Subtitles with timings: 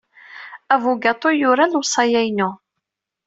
[0.73, 2.49] Abugaṭu yura lewṣaya-inu.